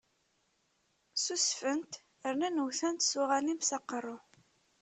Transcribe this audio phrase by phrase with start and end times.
[1.15, 1.93] Ssusfen-t,
[2.31, 4.17] rnan wwten-t s uɣanim s aqerru.